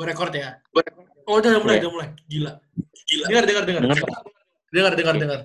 [0.00, 0.56] Berekord ya?
[1.28, 2.08] Oh, udah mulai, udah mulai.
[2.24, 2.56] Gila.
[3.04, 3.24] Gila.
[3.28, 3.82] Dengar, dengar, dengar.
[3.84, 4.08] Dengar,
[4.72, 5.20] Dengar, dengar, Oke.
[5.20, 5.40] dengar.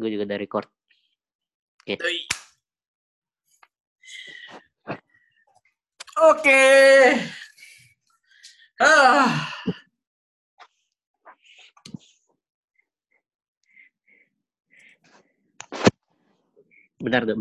[0.00, 0.64] Gue juga dari record.
[1.84, 2.24] Yoi.
[6.24, 6.64] Oke.
[8.80, 9.44] Ah.
[16.96, 17.36] Benar tuh,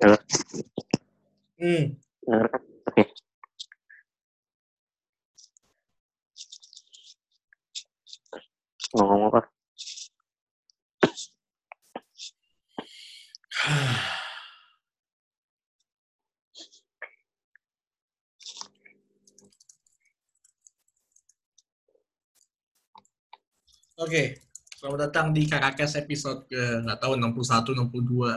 [0.00, 0.14] Halo,
[1.58, 1.98] Hmm.
[2.86, 3.02] Oke.
[8.94, 9.40] Mau ngomong apa?
[23.98, 24.38] Oke.
[24.78, 28.30] Selamat datang di KKKS episode ke nggak tahu 61, 62,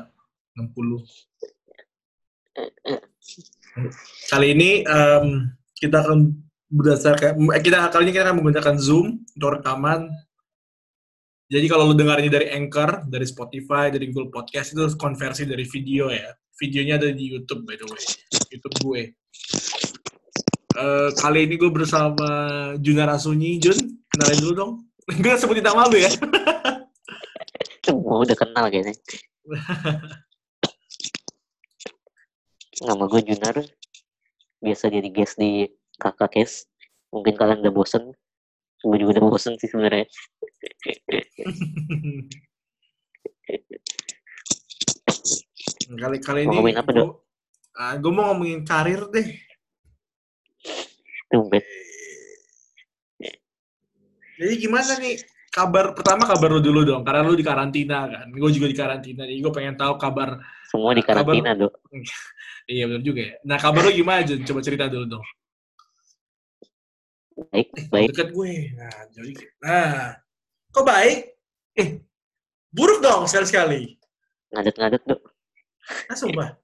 [0.58, 1.51] 60.
[4.28, 5.48] Kali ini em,
[5.80, 6.32] kita akan
[6.72, 10.08] berdasarkan eh, kita kali ini kita akan menggunakan Zoom untuk rekaman.
[11.52, 15.68] Jadi kalau lu dengar ini dari Anchor, dari Spotify, dari Google Podcast itu konversi dari
[15.68, 16.32] video ya.
[16.56, 18.04] Videonya ada di YouTube by the way.
[18.52, 19.02] YouTube gue.
[20.72, 22.28] Eh, kali ini gue bersama
[22.80, 23.60] Junar Asunyi.
[23.60, 23.76] Jun,
[24.16, 24.74] kenalin dulu dong.
[25.12, 26.12] gue sebutin nama lu ya.
[27.84, 28.96] Semua udah kenal kayaknya.
[32.82, 33.62] Nama gue Junar.
[34.62, 35.70] Biasa jadi guest di
[36.02, 36.66] kakak kes.
[37.14, 38.10] Mungkin kalian udah bosen.
[38.82, 40.10] Gue juga udah bosen sih sebenarnya.
[45.92, 47.10] kali kali ini ngomongin apa, Dok?
[47.12, 49.28] gue ah, gue mau ngomongin karir deh.
[51.32, 51.64] Tumben.
[54.42, 55.22] Jadi gimana nih
[55.54, 58.28] kabar pertama kabar lu dulu dong karena lu di karantina kan.
[58.34, 59.24] Gue juga di karantina.
[59.28, 60.42] Jadi gue pengen tahu kabar.
[60.72, 61.74] Semua di Kabar- karantina, Dok.
[62.72, 63.34] Iya benar juga ya.
[63.44, 64.46] Nah kabar lu gimana Jun?
[64.48, 65.26] Coba cerita dulu dong.
[67.52, 68.08] Baik, baik.
[68.14, 68.54] Dekat gue.
[68.78, 69.92] Nah jadi nah
[70.72, 71.36] kok baik?
[71.76, 72.00] Eh
[72.70, 73.82] buruk dong sekali sekali.
[74.54, 75.22] Ngadet-ngadet, Dok.
[76.08, 76.56] Ah sumpah.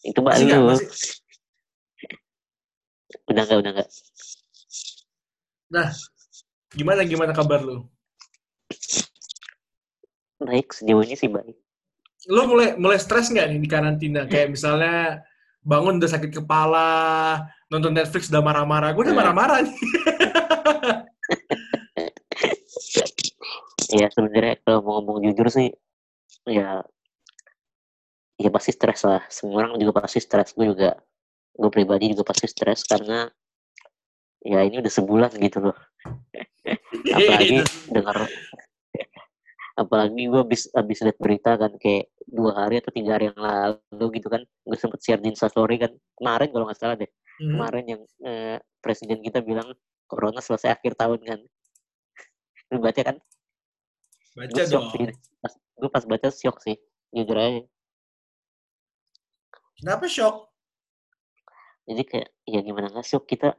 [0.00, 0.74] Itu mbak lu.
[0.74, 0.90] Masih-
[3.30, 3.88] Udah enggak, udah enggak.
[5.70, 5.88] Nah
[6.72, 7.84] gimana gimana kabar lu?
[10.36, 11.54] Baik, sejauh ini sih baik.
[12.26, 14.26] Lu mulai mulai stres nggak nih di karantina?
[14.26, 15.22] Kayak misalnya
[15.62, 16.90] bangun udah sakit kepala,
[17.70, 18.94] nonton Netflix udah marah-marah.
[18.94, 19.22] Gue udah Hmm.
[19.22, 19.74] marah-marah nih.
[23.96, 25.70] Ya sebenarnya kalau mau ngomong jujur sih,
[26.46, 26.82] ya,
[28.36, 29.22] ya pasti stres lah.
[29.30, 30.52] Semua orang juga pasti stres.
[30.52, 30.98] Gue juga,
[31.54, 33.30] gue pribadi juga pasti stres karena
[34.42, 35.78] ya ini udah sebulan gitu loh.
[37.16, 38.26] Apalagi dengar,
[39.78, 44.06] apalagi gue habis habis lihat berita kan kayak dua hari atau tiga hari yang lalu
[44.18, 47.10] gitu kan, gue sempet share di Instastory kan kemarin kalau nggak salah deh.
[47.38, 47.54] Hmm.
[47.54, 49.70] Kemarin yang eh, presiden kita bilang
[50.10, 51.40] corona selesai akhir tahun kan.
[52.74, 53.16] Lu baca kan?
[54.36, 54.92] Baca gue shock dong.
[54.92, 56.76] sih pas gue pas baca shock sih
[57.08, 57.64] jujur aja
[59.76, 60.52] Kenapa shock?
[61.86, 63.54] jadi kayak ya gimana nggak shock kita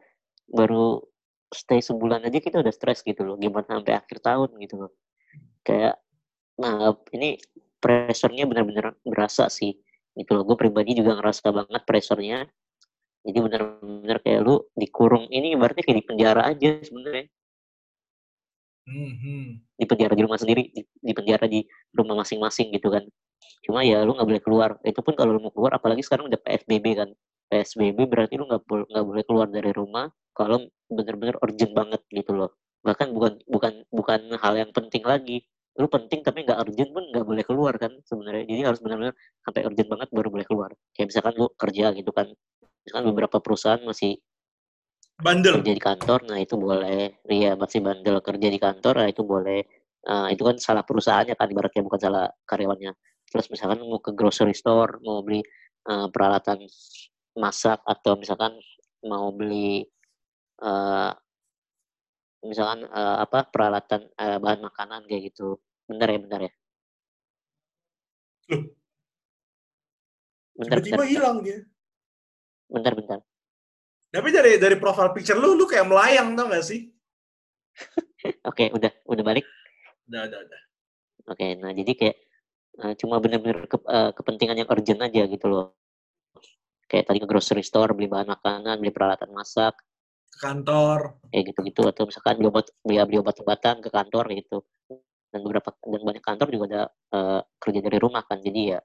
[0.52, 1.00] baru
[1.48, 4.92] stay sebulan aja kita udah stres gitu loh gimana sampai akhir tahun gitu loh
[5.64, 5.96] kayak
[6.60, 7.40] nah ini
[7.78, 9.78] pressure-nya benar-benar berasa sih
[10.18, 10.44] gitu loh.
[10.44, 12.50] Gue pribadi juga ngerasa banget pressure-nya.
[13.28, 17.28] Jadi benar-benar kayak lu dikurung ini berarti kayak di penjara aja sebenarnya.
[18.88, 21.60] Hmm, di penjara di rumah sendiri di, di penjara di
[21.92, 23.04] rumah masing-masing gitu kan.
[23.68, 24.70] Cuma ya lu nggak boleh keluar.
[24.88, 27.10] Itu pun kalau lu mau keluar apalagi sekarang udah psbb kan.
[27.52, 32.32] Psbb berarti lu nggak boleh nggak boleh keluar dari rumah kalau bener-bener urgent banget gitu
[32.32, 32.56] loh.
[32.88, 35.44] Bahkan bukan bukan bukan hal yang penting lagi
[35.78, 39.14] lu penting tapi nggak urgent pun nggak boleh keluar kan sebenarnya jadi harus benar-benar
[39.46, 42.28] sampai urgent banget baru boleh keluar kayak misalkan lu kerja gitu kan
[42.82, 44.18] misalkan beberapa perusahaan masih
[45.18, 45.66] Bandel.
[45.66, 47.26] kerja di kantor, nah itu boleh.
[47.26, 49.66] Iya, masih bandel kerja di kantor, nah itu boleh.
[50.06, 52.94] Nah, itu kan salah perusahaannya kan, ibaratnya bukan salah karyawannya.
[53.26, 55.42] Terus misalkan mau ke grocery store, mau beli
[55.90, 56.62] eh, peralatan
[57.34, 58.62] masak, atau misalkan
[59.10, 59.82] mau beli
[60.62, 61.12] eh,
[62.46, 65.58] misalkan eh, apa peralatan eh, bahan makanan kayak gitu.
[65.88, 66.52] Bentar ya, bentar ya.
[68.52, 68.64] Loh.
[70.58, 71.60] Bentar, bentar, hilang dia.
[72.68, 73.20] bentar, bentar.
[74.12, 76.90] Tapi dari dari profile picture lu, lu kayak melayang tau gak sih?
[78.50, 79.46] Oke, udah, udah balik.
[80.10, 80.62] Udah, udah, udah.
[81.28, 82.18] Oke, nah jadi kayak
[82.84, 85.68] eh, cuma bener-bener ke- eh, kepentingan yang urgent aja gitu loh.
[86.88, 89.76] kayak tadi ke grocery store beli bahan makanan beli peralatan masak
[90.32, 94.64] ke kantor kayak gitu-gitu atau misalkan beli obat beli, beli obat-obatan ke kantor gitu
[95.32, 96.82] dan beberapa dan banyak kantor juga ada
[97.14, 98.80] uh, kerja dari rumah kan jadi ya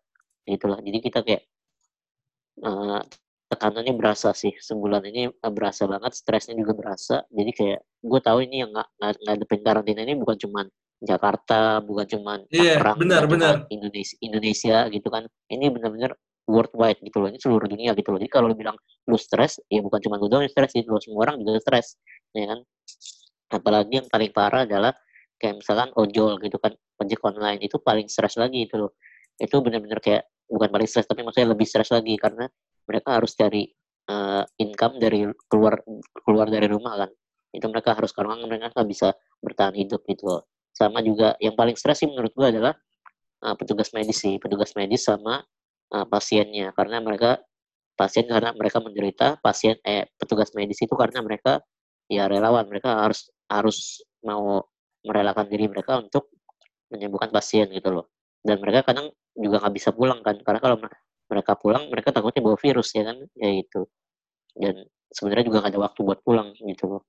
[0.47, 0.79] itulah.
[0.83, 1.43] Jadi kita kayak
[2.67, 3.01] uh,
[3.53, 4.53] tekanannya berasa sih.
[4.57, 7.23] Sebulan ini uh, berasa banget stresnya juga berasa.
[7.31, 8.89] Jadi kayak gue tahu ini yang nggak
[9.23, 10.67] ngadepin karantina ini bukan cuman
[11.03, 13.55] Jakarta bukan cuman yeah, Tangerang benar, benar.
[13.71, 15.27] Indonesia Indonesia gitu kan.
[15.51, 18.19] Ini benar-benar worldwide gitu loh ini seluruh dunia gitu loh.
[18.19, 18.75] Jadi kalau lu bilang
[19.07, 21.99] lu stres ya bukan cuma lu doang yang stres gitu loh semua orang juga stres
[22.35, 22.59] ya kan.
[23.53, 24.97] Apalagi yang paling parah adalah
[25.43, 26.71] kayak misalkan ojol gitu kan
[27.03, 28.95] ojek online itu paling stres lagi itu loh.
[29.35, 32.47] Itu benar-benar kayak bukan paling stres tapi maksudnya lebih stres lagi karena
[32.87, 33.67] mereka harus cari
[34.07, 35.83] uh, income dari keluar
[36.23, 37.11] keluar dari rumah kan.
[37.51, 39.11] Itu mereka harus karena mereka nggak bisa
[39.43, 40.43] bertahan hidup gitu loh.
[40.71, 42.73] Sama juga yang paling stres sih menurut gua adalah
[43.43, 44.39] uh, petugas medis sih.
[44.39, 45.43] Petugas medis sama
[45.93, 46.71] uh, pasiennya.
[46.73, 47.43] Karena mereka
[47.93, 51.61] pasien karena mereka menderita pasien eh petugas medis itu karena mereka
[52.09, 52.65] ya relawan.
[52.71, 54.65] Mereka harus harus mau
[55.07, 56.31] merelakan diri mereka untuk
[56.91, 58.07] menyembuhkan pasien gitu loh.
[58.43, 60.77] Dan mereka kadang juga nggak bisa pulang kan karena kalau
[61.31, 63.19] mereka pulang mereka takutnya bawa virus ya kan?
[63.39, 63.89] Ya itu
[64.57, 67.03] dan sebenarnya juga gak ada waktu buat pulang gitu loh.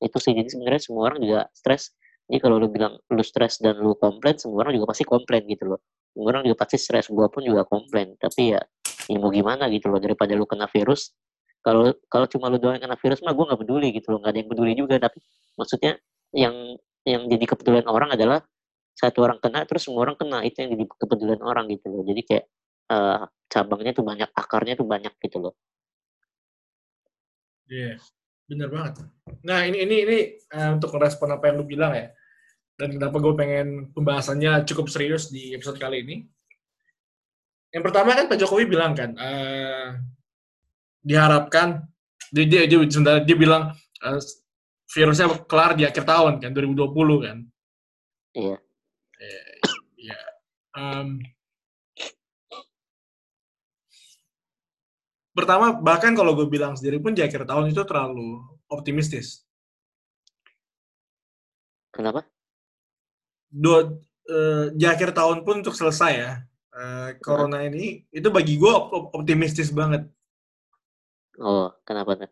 [0.00, 1.96] Itu sih jadi sebenarnya semua orang juga stres.
[2.28, 5.76] Jadi kalau lu bilang lu stres dan lu komplain semua orang juga pasti komplain gitu
[5.76, 5.80] loh.
[6.12, 8.16] Semua orang juga pasti stres gua pun juga komplain.
[8.16, 8.60] Tapi ya
[9.08, 11.12] ya mau gimana gitu loh daripada lu kena virus.
[11.64, 14.38] Kalau kalau cuma lu doang kena virus mah gue nggak peduli gitu loh nggak ada
[14.40, 14.94] yang peduli juga.
[15.00, 15.18] Tapi
[15.56, 15.92] maksudnya
[16.32, 16.54] yang
[17.04, 18.40] yang jadi kepedulian orang adalah
[18.94, 22.20] satu orang kena terus semua orang kena itu yang jadi kepedulian orang gitu loh jadi
[22.24, 22.44] kayak
[22.90, 25.54] uh, cabangnya tuh banyak, akarnya tuh banyak gitu loh.
[27.70, 27.98] Iya, yeah,
[28.50, 28.94] bener banget.
[29.46, 30.18] Nah ini ini ini
[30.52, 32.12] uh, untuk merespon apa yang lu bilang ya,
[32.76, 36.16] dan kenapa gue pengen pembahasannya cukup serius di episode kali ini.
[37.72, 39.98] Yang pertama kan Pak Jokowi bilang kan, uh,
[41.00, 41.88] diharapkan
[42.34, 42.78] dia dia, dia,
[43.22, 43.72] dia bilang
[44.04, 44.20] uh,
[44.90, 47.38] virusnya kelar di akhir tahun kan 2020 kan.
[48.34, 48.56] Iya.
[49.20, 49.42] Iya.
[49.96, 50.24] Yeah.
[50.74, 51.22] Um,
[55.32, 59.46] pertama bahkan kalau gue bilang sendiri pun di akhir tahun itu terlalu optimistis.
[61.94, 62.26] Kenapa?
[63.48, 63.86] Dua
[64.28, 66.32] uh, di akhir tahun pun untuk selesai ya
[66.74, 67.68] uh, corona hmm.
[67.70, 68.74] ini itu bagi gue
[69.14, 70.06] optimistis banget.
[71.38, 72.30] Oh, kenapa tuh?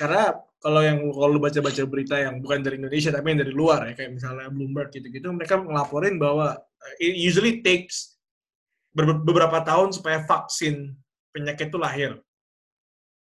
[0.00, 0.32] Karena
[0.64, 4.16] kalau yang kalau baca-baca berita yang bukan dari Indonesia tapi yang dari luar ya kayak
[4.16, 6.56] misalnya Bloomberg gitu-gitu mereka ngelaporin bahwa
[6.96, 8.16] it usually takes
[8.96, 10.94] beberapa tahun supaya vaksin
[11.34, 12.16] penyakit itu lahir.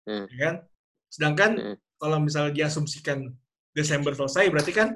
[0.05, 0.29] Hmm.
[0.29, 0.55] Ya kan?
[1.09, 1.77] Sedangkan hmm.
[1.97, 3.33] kalau misalnya diasumsikan
[3.73, 4.93] Desember selesai, berarti kan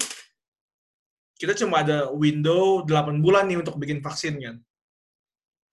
[1.41, 4.55] kita cuma ada window 8 bulan nih untuk bikin vaksin kan.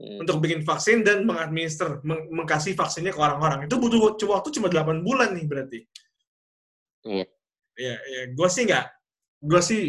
[0.00, 0.24] Hmm.
[0.24, 3.68] Untuk bikin vaksin dan mengadminister, meng mengkasih vaksinnya ke orang-orang.
[3.68, 5.78] Itu butuh waktu cuma 8 bulan nih berarti.
[7.04, 7.26] Iya.
[7.74, 8.86] Ya, ya gue sih nggak,
[9.44, 9.82] gue sih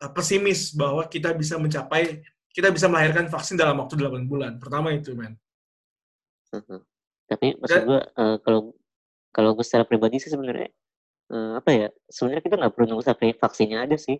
[0.00, 2.22] eh, pesimis bahwa kita bisa mencapai,
[2.54, 4.56] kita bisa melahirkan vaksin dalam waktu 8 bulan.
[4.56, 5.36] Pertama itu, men.
[7.28, 8.72] Tapi maksud gue uh, kalau
[9.36, 10.72] kalau gue secara pribadi sih sebenarnya
[11.28, 14.16] uh, apa ya sebenarnya kita nggak perlu nunggu sampai vaksinnya ada sih.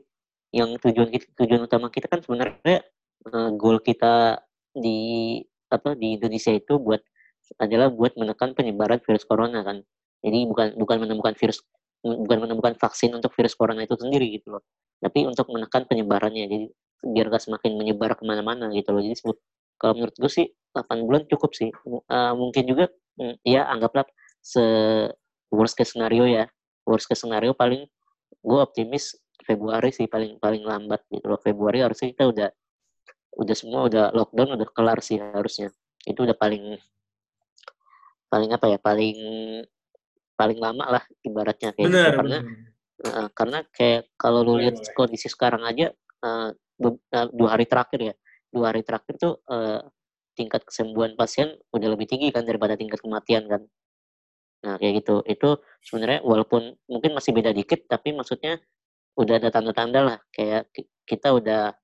[0.48, 2.84] Yang tujuan kita, tujuan utama kita kan sebenarnya
[3.28, 4.40] uh, goal kita
[4.72, 7.04] di apa di Indonesia itu buat
[7.60, 9.84] adalah buat menekan penyebaran virus corona kan.
[10.24, 11.64] Jadi bukan bukan menemukan virus
[12.02, 14.62] bukan menemukan vaksin untuk virus corona itu sendiri gitu loh.
[15.02, 16.46] Tapi untuk menekan penyebarannya.
[16.46, 16.66] Jadi
[16.98, 19.02] biar gak semakin menyebar ke mana-mana gitu loh.
[19.02, 19.16] Jadi
[19.78, 21.70] kalau menurut gue sih 8 bulan cukup sih.
[21.86, 24.06] Uh, mungkin juga mm, ya anggaplah
[24.42, 24.62] se
[25.50, 26.46] worst case scenario ya.
[26.86, 27.86] Worst case scenario paling
[28.38, 31.40] gue optimis Februari sih paling paling lambat gitu loh.
[31.40, 32.48] Februari harusnya kita udah
[33.38, 35.70] udah semua udah lockdown udah kelar sih harusnya.
[36.02, 36.74] Itu udah paling
[38.28, 38.78] paling apa ya?
[38.82, 39.18] Paling
[40.38, 42.18] paling lama lah ibaratnya kayak bener, gitu.
[42.22, 42.38] karena
[42.98, 45.94] Uh, karena kayak kalau lu lihat kondisi sekarang aja
[46.26, 46.50] uh,
[47.30, 48.14] dua hari terakhir ya
[48.50, 49.86] dua hari terakhir tuh uh,
[50.38, 53.62] tingkat kesembuhan pasien udah lebih tinggi kan daripada tingkat kematian kan.
[54.62, 55.22] Nah kayak gitu.
[55.26, 58.62] Itu sebenarnya walaupun mungkin masih beda dikit, tapi maksudnya
[59.18, 60.18] udah ada tanda-tanda lah.
[60.30, 60.70] Kayak
[61.02, 61.74] kita udah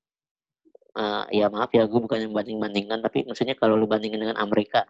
[0.98, 4.86] uh, ya maaf ya gue bukan yang banding-bandingkan, tapi maksudnya kalau lu bandingin dengan Amerika,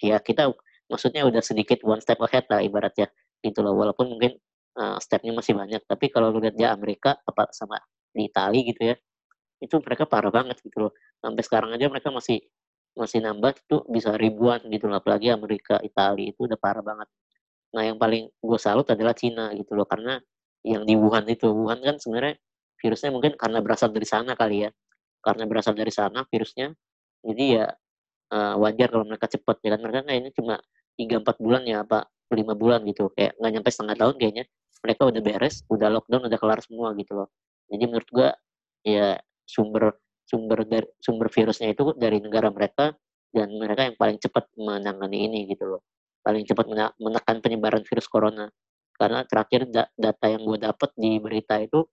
[0.00, 0.52] ya kita
[0.90, 3.08] maksudnya udah sedikit one step ahead lah ibaratnya
[3.44, 3.76] gitu loh.
[3.76, 4.36] Walaupun mungkin
[4.80, 7.78] uh, stepnya masih banyak, tapi kalau lu lihat ya Amerika apa sama
[8.12, 8.96] di Itali gitu ya,
[9.62, 10.92] itu mereka parah banget gitu loh.
[11.20, 12.40] Sampai sekarang aja mereka masih
[12.98, 17.08] masih nambah itu bisa ribuan gitu loh apalagi Amerika Italia itu udah parah banget.
[17.74, 20.18] Nah yang paling gue salut adalah Cina gitu loh karena
[20.66, 22.34] yang di Wuhan itu Wuhan kan sebenarnya
[22.82, 24.70] virusnya mungkin karena berasal dari sana kali ya.
[25.22, 26.74] Karena berasal dari sana virusnya
[27.22, 27.66] jadi ya
[28.34, 29.80] uh, wajar kalau mereka cepat ya kan?
[29.86, 30.58] Mereka ini cuma
[30.98, 33.14] tiga empat bulan ya apa lima bulan gitu.
[33.14, 34.44] Kayak nggak nyampe setengah tahun kayaknya.
[34.78, 37.28] Mereka udah beres udah lockdown udah kelar semua gitu loh.
[37.70, 38.28] Jadi menurut gua
[38.82, 39.94] ya sumber
[40.28, 42.92] sumber dari sumber virusnya itu dari negara mereka
[43.32, 45.80] dan mereka yang paling cepat menangani ini gitu loh.
[46.20, 46.68] Paling cepat
[47.00, 48.50] menekan penyebaran virus corona.
[48.98, 51.86] Karena terakhir data yang gue dapat di berita itu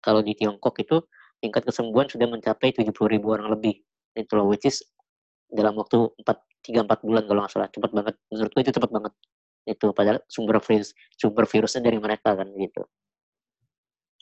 [0.00, 1.04] kalau di Tiongkok itu
[1.38, 3.78] tingkat kesembuhan sudah mencapai 70 ribu orang lebih.
[4.16, 4.82] Itu loh which is
[5.48, 6.24] dalam waktu 4
[6.68, 7.68] 3 4 bulan kalau nggak salah.
[7.72, 8.14] Cepat banget.
[8.28, 9.12] Menurut gue itu cepat banget.
[9.68, 12.82] Itu padahal sumber virus sumber virusnya dari mereka kan gitu.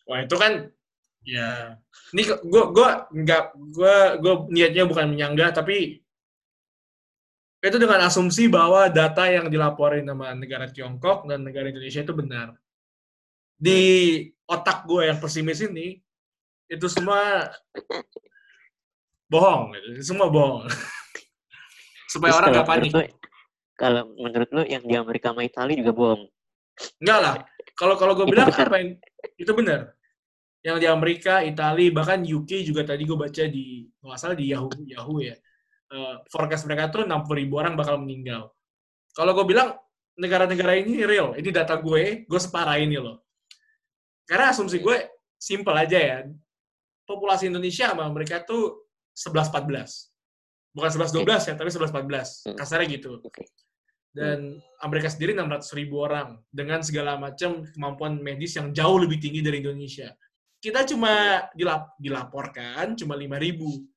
[0.07, 0.71] Wah itu kan
[1.27, 1.75] ya
[2.15, 5.99] ini gue gue nggak gue gue niatnya bukan menyangga tapi
[7.59, 12.55] itu dengan asumsi bahwa data yang dilaporin sama negara Tiongkok dan negara Indonesia itu benar.
[13.59, 13.81] Di
[14.47, 15.99] otak gue yang pesimis ini
[16.71, 17.51] itu semua
[19.31, 20.67] bohong itu semua bohong
[22.07, 22.93] supaya Terus orang nggak panik.
[23.77, 26.23] kalau menurut lu yang di Amerika sama Italia juga bohong?
[27.03, 27.37] Enggak lah.
[27.77, 28.97] Kalau kalau gue bilang apa yang
[29.37, 29.93] itu benar.
[30.65, 34.73] Yang di Amerika Italia bahkan UK juga tadi gue baca di nggak salah di Yahoo
[34.89, 35.37] Yahoo ya.
[35.87, 38.51] Uh, forecast mereka tuh 60 ribu orang bakal meninggal.
[39.15, 39.77] Kalau gue bilang
[40.17, 41.37] negara-negara ini real.
[41.37, 43.23] Ini data gue gue separah ini loh.
[44.27, 44.97] Karena asumsi gue
[45.37, 46.19] simple aja ya.
[47.07, 50.16] Populasi Indonesia sama mereka tuh 11-14.
[50.77, 52.53] Bukan 11-12 ya, tapi 11-14.
[52.53, 52.57] Hmm.
[52.61, 53.17] Kasarnya gitu.
[54.13, 59.41] Dan Amerika sendiri 600 ribu orang dengan segala macam kemampuan medis yang jauh lebih tinggi
[59.41, 60.13] dari Indonesia.
[60.61, 63.89] Kita cuma dilap dilaporkan cuma 5 ribu.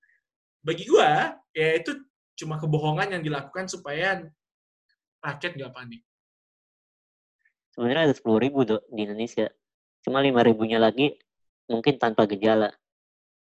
[0.64, 1.12] Bagi gue,
[1.56, 2.00] ya itu
[2.40, 4.24] cuma kebohongan yang dilakukan supaya
[5.20, 6.04] rakyat nggak panik.
[7.76, 9.48] Sebenarnya ada 10 ribu dok di Indonesia.
[10.04, 11.16] Cuma 5 ribunya lagi
[11.68, 12.76] mungkin tanpa gejala.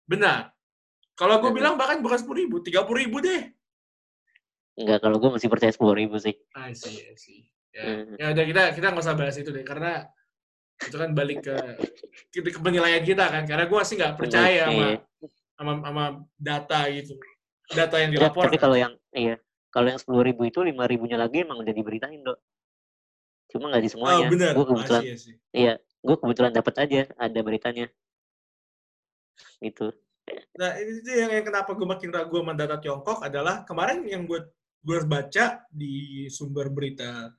[0.07, 0.52] Benar.
[1.23, 3.47] Kalau gue bilang bahkan bukan sepuluh ribu, tiga puluh ribu deh.
[4.75, 6.35] Enggak, kalau gue masih percaya sepuluh ribu sih.
[6.51, 7.47] I see, I see.
[7.71, 8.19] Ya, hmm.
[8.19, 10.03] ya udah kita kita nggak usah bahas itu deh, karena
[10.83, 11.55] itu kan balik ke
[12.27, 13.47] ke, ke penilaian kita kan.
[13.47, 14.87] Karena gue sih nggak percaya sama,
[15.55, 16.03] sama sama
[16.35, 17.15] data gitu,
[17.71, 18.51] data yang dilaporkan.
[18.51, 19.39] Tapi kalau yang iya,
[19.71, 22.43] kalau yang sepuluh ribu itu lima ribunya lagi emang udah diberitain dok.
[23.47, 24.27] Cuma nggak di semuanya.
[24.27, 24.51] Oh, benar.
[24.59, 25.03] Gue kebetulan,
[25.55, 27.87] iya, gue kebetulan dapat aja ada beritanya
[29.63, 29.87] itu
[30.53, 34.39] nah ini yang, yang kenapa gue makin ragu sama data Tiongkok adalah kemarin yang gue
[34.83, 37.31] gue baca di sumber berita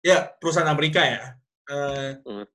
[0.00, 1.22] ya perusahaan Amerika ya
[1.68, 2.46] uh, hmm.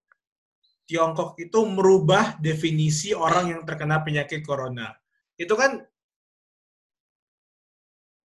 [0.90, 4.90] Tiongkok itu merubah definisi orang yang terkena penyakit corona
[5.38, 5.84] itu kan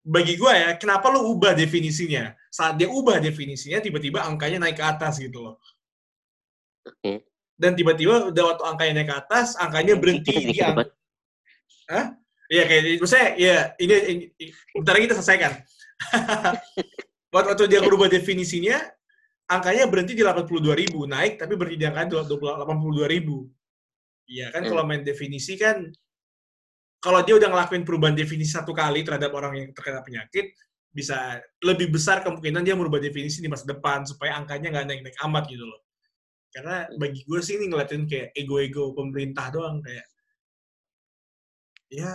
[0.04, 2.36] bagi gue ya, kenapa lo ubah definisinya?
[2.52, 5.56] Saat dia ubah definisinya, tiba-tiba angkanya naik ke atas gitu loh.
[6.84, 7.24] Oke
[7.54, 10.90] dan tiba-tiba udah waktu angkanya naik ke atas, angkanya berhenti di angka.
[11.90, 12.16] Hah?
[12.52, 14.24] Iya kayak maksudnya ya ini, ini
[14.76, 15.52] bentar lagi kita selesaikan.
[17.34, 18.84] waktu, waktu dia berubah definisinya,
[19.48, 23.48] angkanya berhenti di 82 ribu, naik tapi berhenti di angka 82 ribu.
[24.28, 24.70] Iya kan hmm.
[24.72, 25.88] kalau main definisi kan,
[27.00, 30.56] kalau dia udah ngelakuin perubahan definisi satu kali terhadap orang yang terkena penyakit,
[30.94, 35.44] bisa lebih besar kemungkinan dia merubah definisi di masa depan supaya angkanya nggak naik-naik amat
[35.50, 35.80] gitu loh.
[36.54, 40.06] Karena bagi gue sih ini ngeliatin kayak ego-ego pemerintah doang kayak
[41.94, 42.14] ya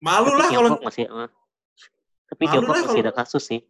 [0.00, 1.28] malu lah kalau masih uh,
[2.34, 3.04] tapi Tiongkok masih kalo...
[3.06, 3.60] ada kasus sih.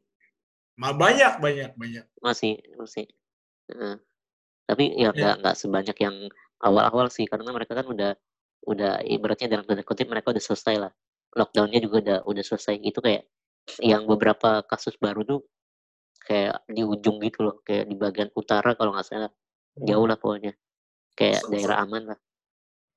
[0.81, 2.05] Mal banyak banyak banyak.
[2.25, 3.07] Masih masih.
[3.69, 4.01] Uh,
[4.65, 5.41] tapi ya nggak ya.
[5.45, 6.17] nggak sebanyak yang
[6.65, 8.17] awal-awal sih karena mereka kan udah
[8.65, 10.93] udah ibaratnya dalam tanda kutip mereka udah selesai lah.
[11.37, 13.29] Lockdownnya juga udah udah selesai itu kayak
[13.85, 15.41] yang beberapa kasus baru tuh
[16.25, 19.31] kayak di ujung gitu loh kayak di bagian utara kalau nggak salah.
[19.75, 19.85] Hmm.
[19.85, 20.57] jauh lah pokoknya.
[21.15, 22.19] Kayak daerah aman lah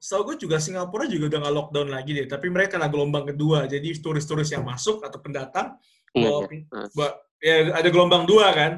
[0.07, 3.67] so gue juga Singapura juga udah nggak lockdown lagi deh tapi mereka kena gelombang kedua
[3.67, 5.75] jadi turis-turis yang masuk atau pendatang
[6.15, 6.63] iya, bawa, iya.
[6.95, 7.09] Bawa,
[7.43, 8.73] ya ada gelombang dua kan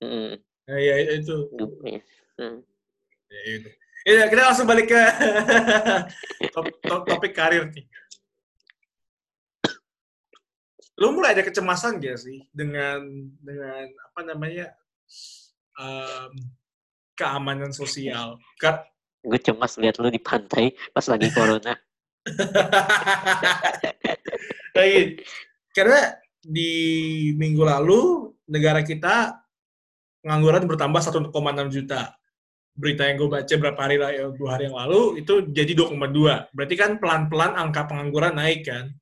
[0.00, 0.32] mm.
[0.72, 2.58] ya, ya itu mm.
[3.28, 3.68] ya, itu
[4.08, 5.02] ya, kita langsung balik ke
[6.56, 7.84] topik, topik karir nih
[10.96, 13.04] lu mulai ada kecemasan gak sih dengan
[13.44, 14.66] dengan apa namanya
[15.78, 16.34] um,
[17.14, 18.38] keamanan sosial?
[18.58, 18.82] Kar
[19.24, 21.74] gue cemas lihat lu di pantai pas lagi corona.
[24.78, 25.18] Lagi,
[25.74, 26.70] karena di
[27.34, 29.42] minggu lalu negara kita
[30.22, 31.34] pengangguran bertambah 1,6
[31.74, 32.14] juta.
[32.78, 36.54] Berita yang gue baca berapa hari ya, dua hari yang lalu itu jadi 2,2.
[36.54, 38.94] Berarti kan pelan-pelan angka pengangguran naik kan?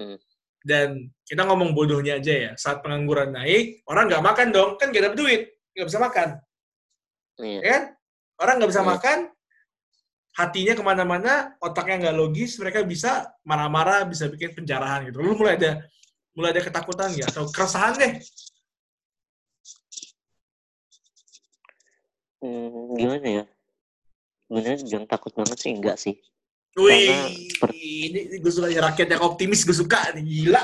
[0.00, 0.16] Hmm.
[0.64, 5.12] Dan kita ngomong bodohnya aja ya, saat pengangguran naik, orang nggak makan dong, kan nggak
[5.12, 5.42] dapat duit,
[5.76, 6.28] nggak bisa makan.
[7.36, 7.60] Iya.
[7.60, 7.82] Ya kan?
[8.36, 8.90] Orang nggak bisa iya.
[8.92, 9.18] makan,
[10.36, 15.24] hatinya ke mana-mana, otaknya nggak logis, mereka bisa marah-marah, bisa bikin penjarahan gitu.
[15.24, 15.80] Lu mulai ada
[16.36, 18.12] mulai ada ketakutan nggak atau keresahan deh?
[22.44, 23.44] Hmm, gimana ya?
[24.46, 26.14] Sebenarnya jangan takut banget sih, enggak sih.
[26.76, 27.08] Wih,
[27.56, 30.60] Karena ini, ini gue suka rakyat yang optimis, gue suka gila.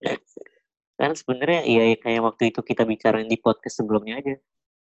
[0.98, 4.40] Kan sebenarnya ya kayak waktu itu kita bicarain di podcast sebelumnya aja.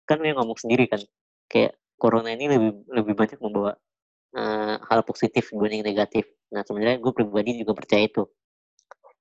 [0.08, 1.04] Kan yang ngomong sendiri kan.
[1.52, 3.74] Kayak corona ini lebih lebih banyak membawa
[4.32, 6.24] eh, hal positif dibanding negatif.
[6.54, 8.24] Nah sebenarnya gue pribadi juga percaya itu.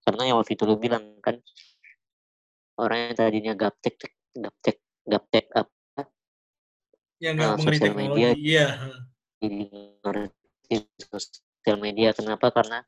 [0.06, 1.36] Karena yang waktu itu lu bilang kan
[2.78, 3.98] orang yang tadinya gaptek
[4.38, 6.06] gaptek gaptek apa
[7.18, 8.30] Yang nggak Nah, mengerti sosial media.
[8.38, 8.68] iya.
[9.42, 9.62] jadi
[10.06, 10.76] ngerti
[11.10, 12.86] sosial media kenapa karena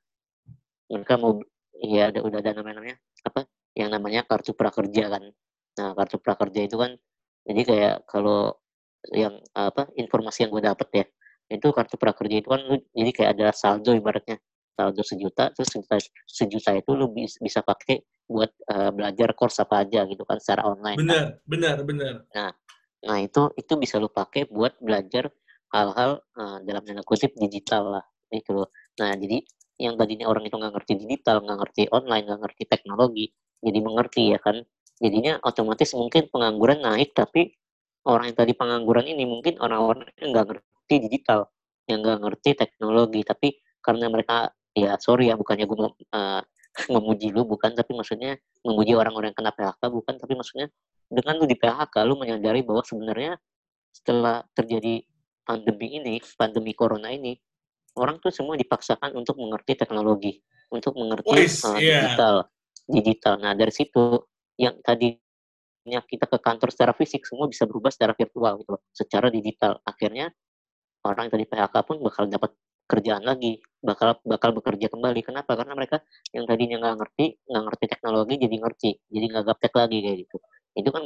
[0.89, 1.41] mereka mau
[1.81, 5.24] ya ada udah ada namanya apa yang namanya kartu prakerja kan
[5.77, 6.91] nah kartu prakerja itu kan
[7.50, 8.53] jadi kayak kalau
[9.15, 11.06] yang apa informasi yang gue dapet ya
[11.50, 14.38] itu kartu prakerja itu kan lu jadi kayak ada saldo ibaratnya
[14.77, 15.96] saldo sejuta terus sejuta,
[16.27, 20.70] sejuta itu lu bis- bisa pakai buat eh, belajar course apa aja gitu kan secara
[20.70, 21.08] online kan.
[21.10, 22.15] Bener, bener, bener.
[23.10, 25.32] Nah itu itu bisa lo pakai buat belajar
[25.74, 28.70] hal-hal eh, dalam tanda kutip digital lah itu loh.
[29.01, 29.41] Nah jadi
[29.79, 33.25] yang tadinya orang itu nggak ngerti digital, nggak ngerti online, nggak ngerti teknologi,
[33.63, 34.60] jadi mengerti ya kan.
[35.00, 37.56] Jadinya otomatis mungkin pengangguran naik, tapi
[38.08, 41.51] orang yang tadi pengangguran ini mungkin orang-orang yang nggak ngerti digital,
[41.89, 43.48] yang nggak ngerti teknologi, tapi
[43.84, 45.77] karena mereka ya sorry ya bukannya gue
[46.15, 46.41] eh,
[46.94, 50.68] memuji lu bukan, tapi maksudnya memuji orang-orang yang kena PHK bukan, tapi maksudnya
[51.10, 53.36] dengan lu di PHK lu menyadari bahwa sebenarnya
[53.89, 55.01] setelah terjadi
[55.44, 57.34] pandemi ini, pandemi corona ini,
[57.98, 60.38] orang tuh semua dipaksakan untuk mengerti teknologi,
[60.70, 61.34] untuk mengerti
[61.65, 62.06] uh, iya.
[62.06, 62.36] digital,
[62.86, 63.34] digital.
[63.41, 64.29] Nah dari situ
[64.62, 64.77] yang
[65.89, 69.81] tadinya kita ke kantor secara fisik semua bisa berubah secara virtual gitu loh, secara digital.
[69.81, 70.29] Akhirnya
[71.01, 72.53] orang yang tadi PHK pun bakal dapat
[72.86, 75.25] kerjaan lagi, bakal bakal bekerja kembali.
[75.25, 75.58] Kenapa?
[75.58, 79.98] Karena mereka yang tadinya nggak ngerti, nggak ngerti teknologi jadi ngerti, jadi nggak gaptek lagi
[80.05, 80.38] kayak gitu.
[80.77, 81.03] Itu kan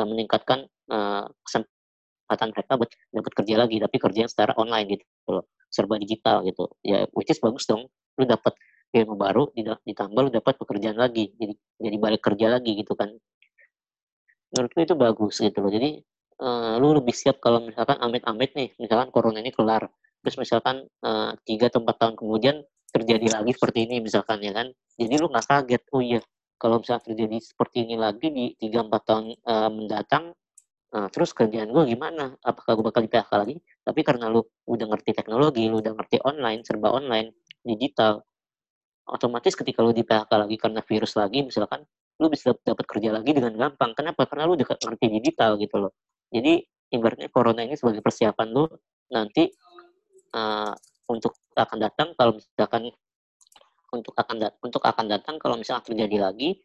[0.00, 5.04] eh, meningkatkan eh, kesempatan mereka buat dapat kerja lagi, tapi kerja yang secara online gitu
[5.28, 6.72] loh, serba digital gitu.
[6.80, 7.92] Ya, which is bagus dong.
[8.16, 8.56] Lu dapat
[8.92, 13.12] ilmu baru, ditambah lu dapat pekerjaan lagi, jadi jadi balik kerja lagi gitu kan.
[14.52, 15.72] Menurutku itu bagus gitu loh.
[15.72, 16.00] Jadi
[16.40, 19.88] eh, lu lebih siap kalau misalkan amit-amit nih, misalkan corona ini kelar,
[20.20, 22.56] terus misalkan eh, tiga atau empat tahun kemudian
[22.92, 24.68] terjadi lagi seperti ini misalkan ya kan,
[25.00, 26.20] jadi lu nggak kaget, oh iya
[26.60, 30.24] kalau misalnya terjadi seperti ini lagi di tiga empat tahun eh, mendatang,
[30.94, 32.36] eh, terus kerjaan gue gimana?
[32.44, 33.56] Apakah gue bakal di PHK lagi?
[33.82, 37.34] Tapi karena lu udah ngerti teknologi, lu udah ngerti online, serba online,
[37.64, 38.22] digital,
[39.08, 41.82] otomatis ketika lu di PHK lagi karena virus lagi misalkan
[42.20, 43.96] lu bisa dapat kerja lagi dengan gampang.
[43.96, 44.28] Kenapa?
[44.28, 45.92] Karena lu udah ngerti digital gitu loh.
[46.28, 46.60] Jadi
[46.92, 48.68] ibaratnya corona ini sebagai persiapan lu
[49.12, 49.48] nanti
[50.36, 50.72] uh,
[51.08, 52.92] untuk akan datang kalau misalkan
[53.92, 56.56] untuk akan dat untuk akan datang kalau misalkan terjadi lagi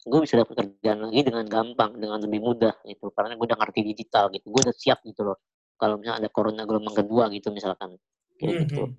[0.00, 3.12] gue bisa dapat kerjaan lagi dengan gampang dengan lebih mudah gitu.
[3.12, 4.48] Karena gue udah ngerti digital gitu.
[4.48, 5.36] Gue udah siap gitu loh.
[5.76, 8.00] Kalau misalnya ada corona gelombang kedua gitu misalkan.
[8.40, 8.84] Kayak gitu.
[8.88, 8.96] Mhm.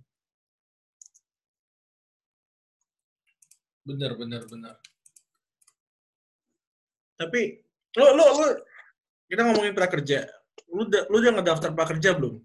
[3.82, 4.78] Bener, bener, bener.
[7.22, 7.62] Tapi,
[8.02, 8.46] lu, lu, lu,
[9.30, 10.26] kita ngomongin prakerja.
[10.74, 12.42] Lu, udah- lu udah ngedaftar prakerja belum?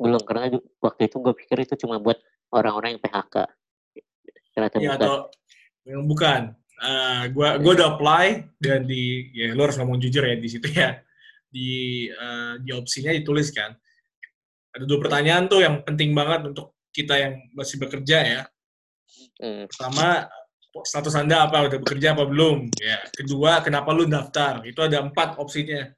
[0.00, 2.16] belum karena waktu itu gue pikir itu cuma buat
[2.48, 3.36] orang-orang yang PHK
[4.56, 5.14] ternyata Ya, bukan atau
[5.84, 6.40] yang bukan.
[6.80, 10.72] Eh, gua gua udah apply dan di ya lu harus ngomong jujur ya di situ
[10.72, 11.04] ya.
[11.52, 11.68] Di
[12.08, 13.76] eh, di opsinya ditulis kan.
[14.72, 18.42] Ada dua pertanyaan tuh yang penting banget untuk kita yang masih bekerja ya.
[19.36, 20.32] Hmm, Pertama,
[20.86, 21.66] status Anda apa?
[21.66, 22.70] Udah bekerja apa belum?
[22.78, 23.02] Ya.
[23.12, 24.62] Kedua, kenapa lu daftar?
[24.62, 25.90] Itu ada empat opsinya.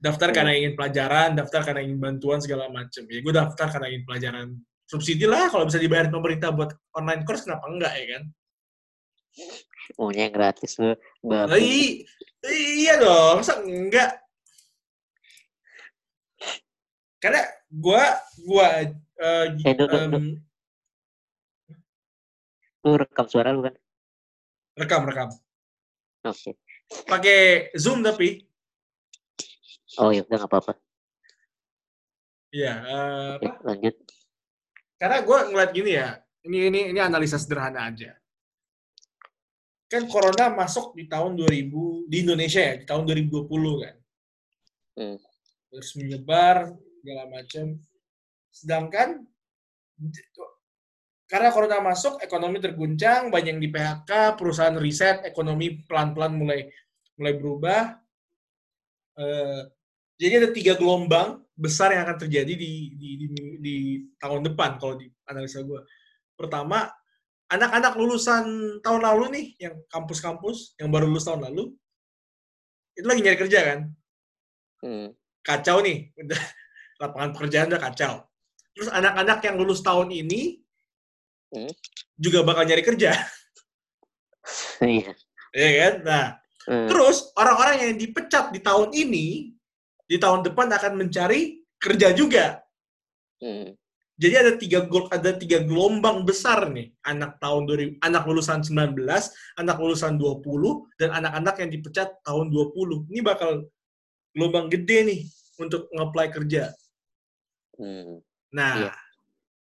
[0.00, 0.36] Daftar Hmm.
[0.36, 3.02] karena ingin pelajaran, daftar karena ingin bantuan segala macam.
[3.08, 4.46] Ya, gue daftar karena ingin pelajaran.
[4.84, 8.24] Subsidi lah, kalau bisa dibayar pemerintah buat online course, kenapa enggak ya kan?
[9.98, 10.94] maunya yang gratis lu
[12.46, 14.10] iya dong, masa enggak?
[17.18, 18.04] Karena gua,
[18.44, 19.90] gua, eh, Eh, Dok.
[22.84, 23.74] lu rekam suara lu kan
[24.78, 25.28] rekam, rekam.
[26.24, 26.50] oke
[27.08, 28.44] Pakai Zoom tapi,
[29.98, 30.72] oh ya udah nggak apa-apa
[32.52, 32.74] ya.
[32.84, 33.94] eh, oke lanjut
[35.04, 36.16] karena gue ngeliat gini ya,
[36.48, 38.16] ini ini ini analisa sederhana aja.
[39.90, 43.96] Kan corona masuk di tahun 2000 di Indonesia ya, di tahun 2020 kan.
[44.96, 45.18] Hmm.
[45.68, 47.66] Terus menyebar segala macam.
[48.54, 49.28] Sedangkan
[51.34, 56.70] karena corona masuk, ekonomi terguncang, banyak yang di PHK, perusahaan riset, ekonomi pelan-pelan mulai
[57.18, 57.80] mulai berubah.
[59.18, 59.62] Eh,
[60.14, 63.26] jadi ada tiga gelombang besar yang akan terjadi di di, di,
[63.58, 63.76] di
[64.14, 65.82] tahun depan kalau di analisa gue.
[66.38, 66.86] Pertama,
[67.50, 71.74] anak-anak lulusan tahun lalu nih, yang kampus-kampus, yang baru lulus tahun lalu,
[72.94, 73.80] itu lagi nyari kerja kan?
[74.86, 75.10] Hmm.
[75.42, 76.42] Kacau nih, udah
[77.02, 78.14] lapangan pekerjaan udah kacau.
[78.78, 80.63] Terus anak-anak yang lulus tahun ini
[81.54, 81.70] Hmm.
[82.18, 83.14] juga bakal nyari kerja,
[84.82, 85.10] Iya.
[85.54, 85.94] ya kan?
[86.02, 86.24] Nah,
[86.64, 86.88] Hmm.
[86.88, 89.52] terus orang-orang yang dipecat di tahun ini,
[90.04, 92.64] di tahun depan akan mencari kerja juga.
[93.36, 93.76] Hmm.
[94.14, 99.28] Jadi ada tiga gol- ada tiga gelombang besar nih anak tahun 2000, anak lulusan 19,
[99.58, 103.04] anak lulusan 20 dan anak-anak yang dipecat tahun 20.
[103.12, 103.68] Ini bakal
[104.32, 105.20] gelombang gede nih
[105.60, 106.72] untuk nge-apply kerja.
[107.76, 108.22] Hmm.
[108.54, 108.92] Nah, Iya.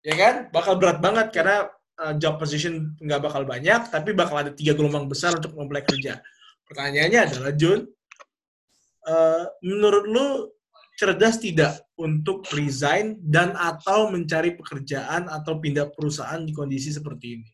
[0.02, 0.36] ya kan?
[0.50, 1.68] Bakal berat banget karena
[2.02, 6.22] uh, job position nggak bakal banyak, tapi bakal ada tiga gelombang besar untuk nge-apply kerja.
[6.68, 7.80] Pertanyaannya adalah, Jun,
[9.08, 10.28] uh, menurut lu
[10.98, 17.50] cerdas tidak untuk resign dan atau mencari pekerjaan atau pindah perusahaan di kondisi seperti ini?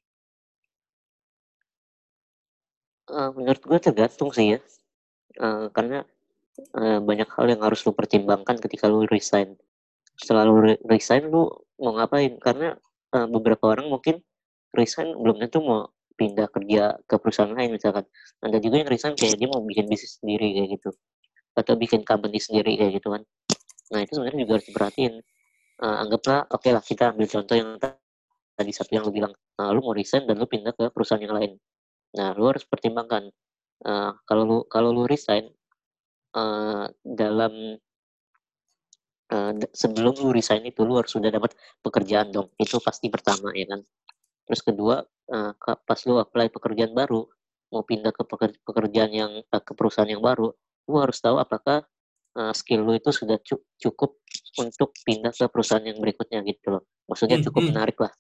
[3.12, 4.60] Eh, menurut gue tergantung sih ya.
[5.36, 6.08] Eh, karena
[6.80, 9.60] eh, banyak hal yang harus lu pertimbangkan ketika lu resign.
[10.16, 11.52] Setelah lu re- resign, lu
[11.84, 12.40] mau ngapain?
[12.40, 12.80] Karena
[13.12, 14.24] eh, beberapa orang mungkin
[14.76, 18.06] resign belum tentu mau pindah kerja ke perusahaan lain misalkan.
[18.44, 20.90] Ada juga yang resign kayak dia mau bikin bisnis sendiri kayak gitu.
[21.58, 23.24] Atau bikin company sendiri kayak gitu kan.
[23.94, 25.14] Nah itu sebenarnya juga harus diperhatiin.
[25.84, 28.00] Eh, anggaplah, oke lah kita ambil contoh yang ta-
[28.58, 31.36] tadi satu yang lu bilang, nah, lu mau resign dan lu pindah ke perusahaan yang
[31.36, 31.52] lain.
[32.18, 33.30] Nah, lu harus pertimbangkan
[33.86, 35.50] eh, kalau lu kalau lu resign
[36.38, 37.54] eh, dalam
[39.60, 42.48] d- sebelum lu resign itu lu harus sudah dapat pekerjaan dong.
[42.60, 43.82] Itu pasti pertama ya kan.
[44.48, 44.96] Terus kedua,
[45.58, 47.24] ka- pas lu apply pekerjaan baru,
[47.74, 50.54] mau pindah ke peker- pekerjaan yang eh, ke perusahaan yang baru,
[50.86, 51.82] lu harus tahu apakah
[52.38, 54.22] eh, skill lu itu sudah cu- cukup
[54.62, 56.84] untuk pindah ke perusahaan yang berikutnya gitu loh.
[57.10, 57.70] Maksudnya Hmm, cukup hmm.
[57.74, 58.14] menarik lah.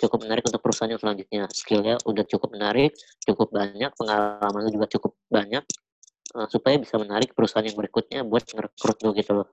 [0.00, 1.44] Cukup menarik untuk perusahaan yang selanjutnya.
[1.52, 2.94] Skillnya udah cukup menarik,
[3.26, 5.64] cukup banyak, pengalaman lu juga cukup banyak,
[6.38, 9.48] eh, supaya bisa menarik perusahaan yang berikutnya buat ngerekrut lu gitu loh.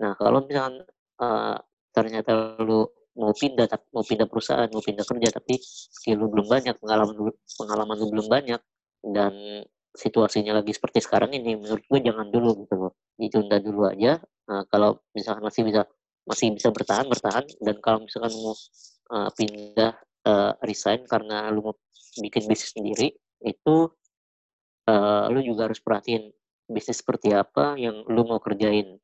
[0.00, 0.82] Nah kalau misalkan
[1.20, 1.56] eh,
[1.94, 6.74] ternyata lu mau pindah mau pindah perusahaan mau pindah kerja tapi skill lu belum banyak
[6.82, 7.14] pengalaman
[7.54, 8.60] pengalaman lu belum banyak
[9.04, 9.32] dan
[9.94, 12.92] situasinya lagi seperti sekarang ini menurut gue jangan dulu gitu loh.
[13.14, 14.18] Ditunda dulu aja.
[14.50, 15.86] Nah, kalau misalkan masih bisa
[16.26, 18.56] masih bisa bertahan bertahan dan kalau misalkan mau
[19.14, 19.92] eh, pindah
[20.26, 21.74] eh, resign karena lu mau
[22.18, 23.14] bikin bisnis sendiri
[23.46, 23.76] itu
[24.90, 26.32] eh, lu juga harus perhatiin
[26.66, 28.98] bisnis seperti apa yang lu mau kerjain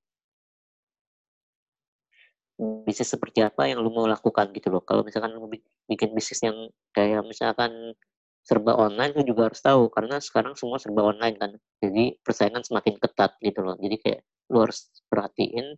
[2.84, 4.84] bisnis seperti apa yang lu mau lakukan gitu loh.
[4.84, 6.56] Kalau misalkan lu bi- bikin bisnis yang
[6.92, 7.96] kayak misalkan
[8.44, 11.50] serba online lu juga harus tahu karena sekarang semua serba online kan.
[11.80, 13.76] Jadi persaingan semakin ketat gitu loh.
[13.80, 14.20] Jadi kayak
[14.52, 15.76] lu harus perhatiin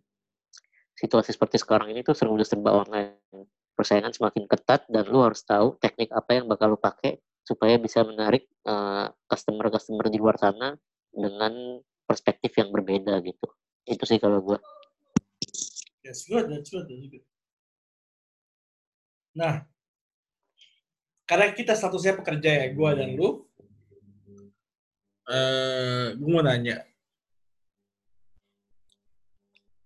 [0.93, 3.19] situasi seperti sekarang ini tuh serba serba online.
[3.73, 8.05] Persaingan semakin ketat dan lu harus tahu teknik apa yang bakal lu pakai supaya bisa
[8.07, 10.77] menarik eh, customer-customer di luar sana
[11.11, 13.47] dengan perspektif yang berbeda gitu.
[13.83, 14.59] Itu sih kalau gua.
[16.03, 17.23] That's good, that's good, that's good.
[19.33, 19.63] Nah,
[21.23, 23.47] karena kita statusnya pekerja ya, gue dan lu,
[25.31, 26.83] eh gue mau nanya.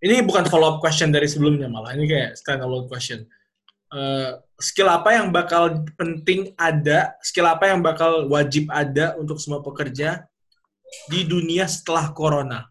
[0.01, 3.25] Ini bukan follow up question dari sebelumnya malah, ini kayak stand alone question.
[3.87, 9.63] Eh, skill apa yang bakal penting ada, skill apa yang bakal wajib ada untuk semua
[9.63, 10.25] pekerja
[11.07, 12.67] di dunia setelah corona?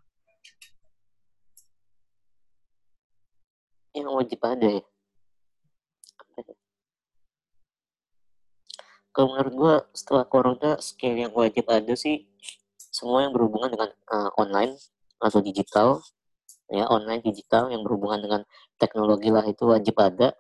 [3.97, 4.85] Yang wajib ada ya.
[6.37, 6.55] Ya?
[9.17, 12.29] Kalau menurut gua setelah corona skill yang wajib ada sih
[12.77, 14.77] semua yang berhubungan dengan uh, online
[15.21, 16.05] atau digital
[16.73, 18.43] ya online digital yang berhubungan dengan
[18.77, 20.35] teknologi lah itu wajib ada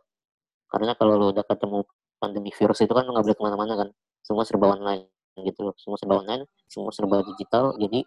[0.73, 1.87] karena kalau lo udah ketemu
[2.19, 3.89] pandemi virus itu kan lo nggak boleh ke mana-mana kan
[4.27, 5.07] semua serba online
[5.39, 8.03] gitu loh semua serba online semua serba digital jadi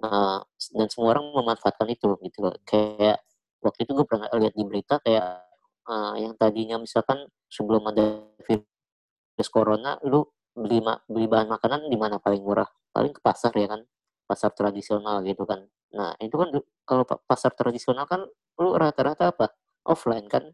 [0.00, 0.40] uh,
[0.72, 3.20] dan semua orang memanfaatkan itu gitu loh kayak
[3.62, 5.46] waktu itu gue pernah lihat di berita kayak
[5.86, 11.96] uh, yang tadinya misalkan sebelum ada virus corona lu beli ma- beli bahan makanan di
[11.96, 12.68] mana paling murah?
[12.92, 13.80] Paling ke pasar ya kan?
[14.28, 15.64] Pasar tradisional gitu kan.
[15.96, 16.48] Nah itu kan
[16.84, 18.26] kalau pa- pasar tradisional kan
[18.60, 19.54] lu rata-rata apa?
[19.88, 20.44] Offline kan?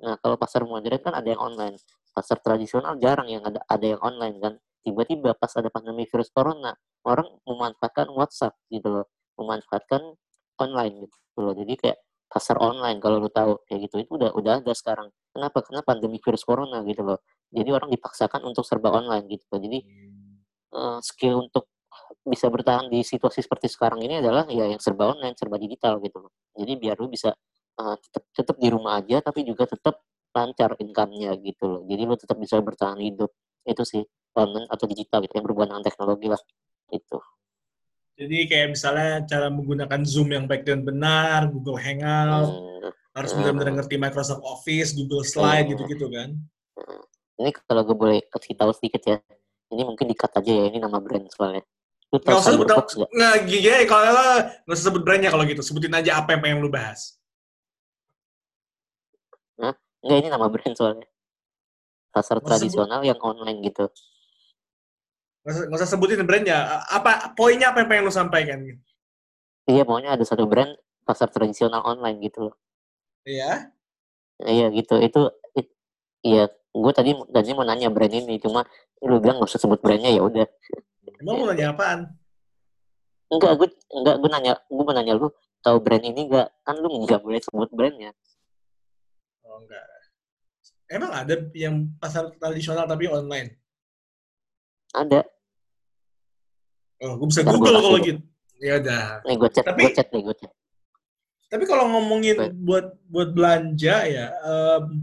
[0.00, 1.76] Nah kalau pasar modern kan ada yang online.
[2.14, 4.54] Pasar tradisional jarang yang ada ada yang online kan?
[4.80, 6.72] Tiba-tiba pas ada pandemi virus corona
[7.04, 9.06] orang memanfaatkan WhatsApp gitu loh.
[9.36, 10.14] Memanfaatkan
[10.60, 11.54] online gitu loh.
[11.56, 11.98] Jadi kayak
[12.30, 13.94] pasar online kalau lu tahu kayak gitu.
[14.06, 15.10] Itu udah udah ada sekarang.
[15.34, 15.66] Kenapa?
[15.66, 17.18] Karena pandemi virus corona gitu loh?
[17.50, 19.60] Jadi orang dipaksakan untuk serba online gitu loh.
[19.60, 19.78] Jadi
[20.78, 21.66] eh, skill untuk
[22.22, 26.22] bisa bertahan di situasi seperti sekarang ini adalah ya yang serba online serba digital gitu
[26.22, 26.32] loh.
[26.54, 27.34] Jadi biar lu bisa
[27.82, 29.98] eh, tetap tetap di rumah aja tapi juga tetap
[30.30, 31.82] lancar income-nya gitu loh.
[31.90, 33.34] Jadi lu tetap bisa bertahan hidup.
[33.66, 34.06] Itu sih
[34.38, 36.42] online atau digital gitu yang berhubungan dengan teknologi lah.
[36.94, 37.18] Itu
[38.20, 43.38] Jadi kayak misalnya cara menggunakan Zoom yang baik dan benar, Google Hangout, Hmm, harus Hmm.
[43.40, 45.70] benar-benar ngerti Microsoft Office, Google Slide Hmm.
[45.72, 46.36] gitu-gitu kan.
[47.40, 49.16] ini kalau gue boleh kasih tahu sedikit ya
[49.72, 51.64] ini mungkin dikat aja ya ini nama brand soalnya
[52.12, 53.08] lu Nggak tahu Cyberbox gak?
[53.08, 55.62] Nggak, gini kalau lo nggak usah sebut brandnya kalau gitu.
[55.64, 57.16] Sebutin aja apa yang pengen lu bahas.
[59.56, 61.08] Enggak, ini nama brand soalnya.
[62.12, 63.88] Pasar Nggak tradisional yang online gitu.
[65.40, 66.84] Nggak usah, nggak usah sebutin brandnya.
[66.92, 68.58] Apa poinnya apa yang pengen lu sampaikan?
[69.64, 70.76] Iya, maunya ada satu brand
[71.08, 72.54] pasar tradisional online gitu loh.
[73.24, 73.72] Iya.
[74.40, 75.20] Iya gitu, itu,
[75.56, 75.76] it-
[76.24, 76.48] iya.
[76.70, 78.62] Gue tadi tadi mau nanya brand ini, cuma
[79.02, 80.46] lu bilang nggak usah sebut brandnya ya udah.
[81.18, 82.14] Emang lu nanya apaan?
[83.30, 85.28] Enggak, gue enggak gue nanya, gue mau nanya lu
[85.60, 86.48] tahu brand ini enggak?
[86.62, 88.14] Kan lu nggak boleh sebut brandnya.
[89.44, 89.82] Oh enggak.
[90.90, 93.59] Emang ada yang pasar tradisional tapi online?
[94.90, 95.20] Ada.
[97.00, 98.20] Oh, gue bisa Ntar Google kalau gitu.
[98.60, 99.24] Ya udah.
[99.24, 100.52] Nih gue chat, Tapi- gue chat nih, gue chat.
[101.50, 102.52] Tapi kalau ngomongin Baik.
[102.62, 105.02] buat buat belanja ya, em,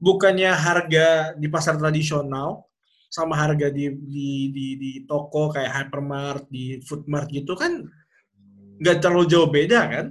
[0.00, 2.64] bukannya harga di pasar tradisional
[3.12, 7.84] sama harga di di di, di toko kayak hypermart, di foodmart gitu kan
[8.80, 10.06] nggak terlalu jauh beda kan?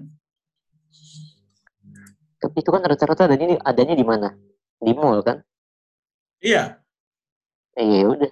[2.38, 4.30] Tapi itu kan rata-rata adanya, adanya di mana?
[4.78, 5.42] Di mall kan?
[6.38, 6.78] Iya.
[7.76, 8.32] Eh, ya udah.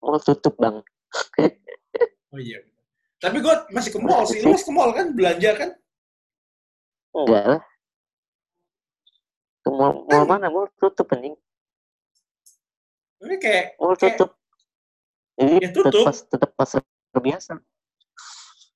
[0.00, 0.76] Mall tutup bang.
[2.30, 2.62] Oh iya.
[3.18, 4.38] Tapi gue masih ke mall sih.
[4.44, 5.70] Lu masih ke mall kan belanja kan?
[7.10, 7.62] Enggak lah.
[9.60, 10.46] Ke mall, mall mana?
[10.46, 11.34] Mall tutup penting.
[13.16, 14.30] Ini kayak Mall Kayak- tutup.
[15.36, 15.92] Jadi Ya, tutup.
[15.92, 16.80] tetap pas tetap pasar
[17.16, 17.52] biasa.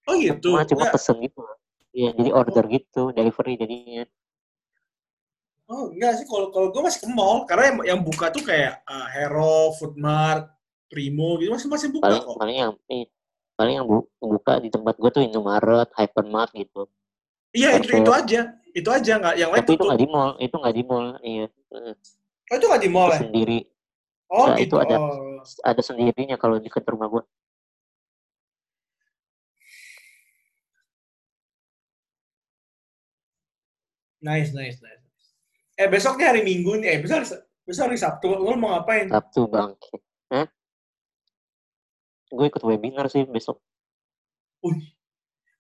[0.09, 0.51] oh gitu.
[0.51, 1.41] Cuma cuma pesen gitu.
[1.91, 4.03] Iya, jadi order gitu, delivery jadinya.
[5.71, 8.83] Oh enggak sih, kalau kalau gue masih ke mall karena yang, yang buka tuh kayak
[8.91, 10.51] uh, Hero, Foodmart,
[10.91, 12.37] Primo gitu masih masih buka Paling kok.
[12.43, 12.73] paling yang
[13.55, 16.91] paling yang bu- buka di tempat gue tuh Indomaret, Hypermart gitu.
[17.55, 18.41] Iya itu itu aja,
[18.75, 21.07] itu aja nggak yang lain Tapi itu nggak di mall, itu nggak di mall.
[21.23, 21.47] Iya.
[22.51, 23.19] Oh itu nggak di mall ya?
[23.23, 23.59] sendiri.
[24.27, 24.75] Oh Nggak, gitu.
[24.75, 24.97] itu ada.
[24.99, 25.39] Oh.
[25.63, 27.23] Ada sendirinya kalau di dekat rumah gue.
[34.19, 35.00] Nice nice nice.
[35.81, 39.09] Eh besoknya hari Minggu nih, eh besok hari, besok hari Sabtu, lo mau ngapain?
[39.09, 39.73] Sabtu bang.
[40.29, 40.47] Hah?
[42.29, 43.65] Gue ikut webinar sih besok.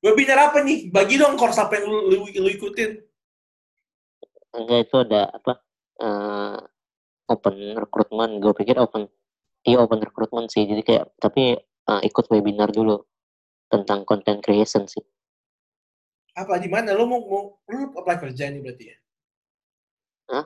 [0.05, 0.93] Webinar apa nih?
[0.93, 3.01] Bagi dong course apa yang lu, lu, lu ikutin.
[4.61, 5.53] Enggak itu ada apa?
[6.01, 6.59] eh,
[7.29, 8.33] open recruitment.
[8.45, 9.09] Gue pikir open,
[9.65, 10.69] iya open recruitment sih.
[10.69, 13.01] Jadi kayak tapi eh, ikut webinar dulu
[13.73, 15.01] tentang content creation sih.
[16.37, 16.93] Apa di mana?
[16.93, 18.97] Lo mau, mau lu apply kerja nih berarti ya?
[20.31, 20.45] Hah?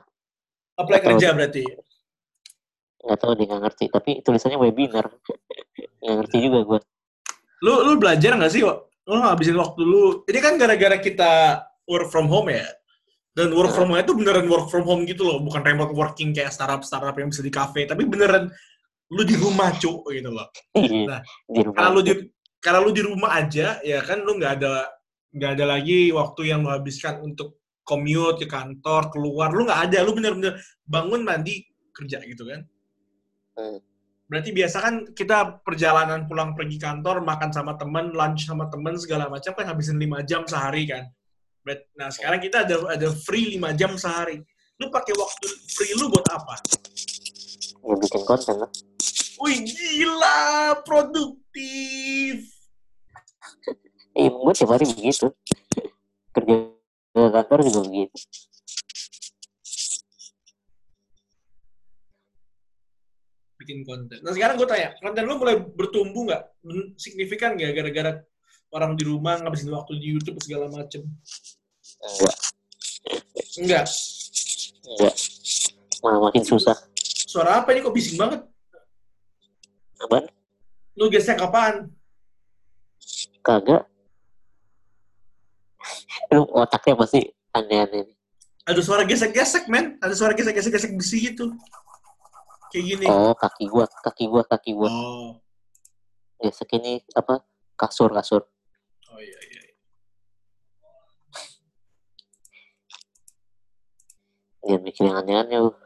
[0.75, 1.11] Apply Nggak tahu.
[1.15, 1.63] kerja berarti.
[3.05, 3.85] Nggak tahu dia nggak ngerti.
[3.93, 5.05] Tapi tulisannya webinar.
[6.01, 6.79] nggak ngerti juga gue.
[7.63, 8.61] Lu lu belajar nggak sih?
[9.05, 10.25] Lu ngabisin waktu lu.
[10.25, 11.31] Ini kan gara-gara kita
[11.85, 12.65] work from home ya.
[13.35, 16.55] Dan work from home itu beneran work from home gitu loh, bukan remote working kayak
[16.55, 18.47] startup-startup yang bisa di cafe, tapi beneran
[19.11, 20.47] lu di rumah cu gitu loh.
[20.79, 21.19] Nah,
[21.51, 21.75] di rumah.
[21.75, 22.13] Karena lu di
[22.63, 24.87] karena lu di rumah aja, ya kan lu nggak ada
[25.35, 29.99] nggak ada lagi waktu yang lu habiskan untuk commute ke kantor, keluar, lu nggak ada,
[30.01, 32.65] lu bener-bener bangun mandi kerja gitu kan.
[33.55, 33.79] Hmm.
[34.25, 39.29] Berarti biasa kan kita perjalanan pulang pergi kantor, makan sama temen, lunch sama temen, segala
[39.29, 41.05] macam kan habisin 5 jam sehari kan.
[41.97, 44.41] Nah sekarang kita ada ada free 5 jam sehari.
[44.81, 46.57] Lu pakai waktu free lu buat apa?
[47.85, 48.71] ya bikin konten lah.
[49.45, 52.49] Wih gila, produktif.
[54.15, 55.27] Iya, gue tiap hari begitu.
[57.25, 58.17] Ke kantor juga begitu.
[63.65, 64.21] bikin konten.
[64.21, 66.43] Nah sekarang gue tanya, konten lu mulai bertumbuh nggak?
[67.01, 68.11] Signifikan nggak gara-gara
[68.69, 71.01] orang di rumah ngabisin waktu di YouTube segala macem?
[72.05, 72.37] Enggak,
[73.57, 73.85] Enggak.
[74.85, 75.13] enggak.
[76.05, 76.77] Malah makin susah.
[77.25, 78.45] Suara apa ini kok bising banget?
[79.97, 80.29] Apaan?
[80.93, 81.89] Lu gesek apaan?
[83.41, 83.89] Kagak.
[86.33, 87.21] Otaknya pasti
[87.53, 88.09] aneh-aneh.
[88.65, 90.01] Ada suara gesek-gesek, men.
[90.01, 91.53] Ada suara gesek-gesek-gesek besi gitu.
[92.73, 93.05] Kayak gini.
[93.05, 94.89] Oh, kaki gua, kaki gua, kaki gua.
[94.89, 95.37] Oh,
[96.41, 97.45] Gesek ini apa?
[97.77, 98.43] Kasur, kasur.
[99.11, 99.61] oh iya, iya.
[99.63, 99.73] iya.
[104.65, 105.71] Dia mikir yang aneh-aneh lu.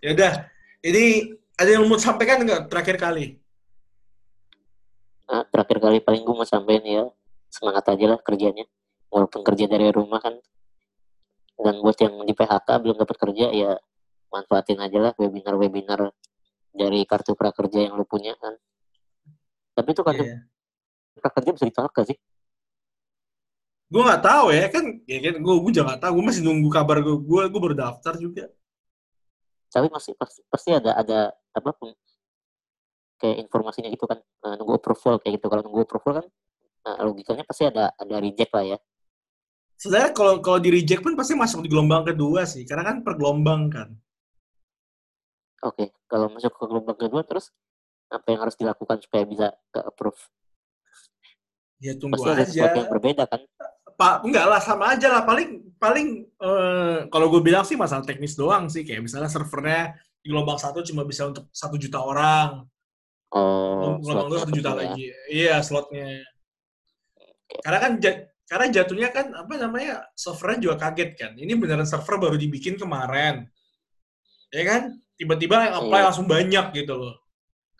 [0.00, 0.48] Ya udah,
[0.80, 3.36] ini ada yang mau sampaikan nggak terakhir kali?
[5.28, 7.04] Nah, terakhir kali paling gue mau sampein ya
[7.52, 8.64] semangat aja lah kerjanya
[9.10, 10.38] walaupun kerja dari rumah kan
[11.60, 13.76] dan buat yang di PHK belum dapat kerja ya
[14.32, 16.14] manfaatin aja lah webinar-webinar
[16.70, 18.54] dari kartu prakerja yang lu punya kan
[19.74, 20.38] tapi itu kartu Iya.
[21.20, 22.18] prakerja bisa ditolak gak sih
[23.90, 26.12] Gue nggak tahu ya kan, ya kan gue gue juga nggak tahu.
[26.22, 27.16] Gue masih nunggu kabar gue.
[27.26, 28.46] Gue gue baru daftar juga.
[29.66, 31.90] tapi masih pasti, pasti ada ada apa pun
[33.18, 36.26] kayak informasinya gitu kan eh, nunggu approval kayak gitu kalau nunggu approval kan
[36.90, 38.78] eh, logikanya pasti ada ada reject lah ya
[39.80, 43.16] Sebenarnya kalau kalau di reject pun pasti masuk di gelombang kedua sih, karena kan per
[43.16, 43.88] gelombang kan.
[45.60, 47.52] oke kalau masuk ke gelombang kedua terus
[48.08, 50.20] apa yang harus dilakukan supaya bisa ke approve
[51.80, 52.92] Ya tunggu pasti ada sesuatu yang aja.
[52.92, 53.40] berbeda kan
[54.00, 55.28] Pak, enggak lah sama aja lah.
[55.28, 58.80] Paling paling eh, kalau gue bilang sih masalah teknis doang sih.
[58.80, 59.92] Kayak misalnya servernya
[60.24, 62.64] di gelombang satu cuma bisa untuk satu juta orang.
[63.36, 64.76] oh gelombang dua satu juta ya.
[64.76, 65.04] lagi.
[65.28, 66.24] Iya slotnya.
[67.60, 67.92] Karena kan
[68.50, 71.32] karena jatuhnya kan apa namanya servernya juga kaget kan.
[71.38, 73.46] Ini beneran server baru dibikin kemarin,
[74.50, 74.82] ya kan?
[75.14, 76.06] Tiba-tiba yang apply Iya.
[76.10, 77.14] langsung banyak gitu loh.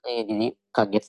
[0.06, 1.04] Eh, jadi kaget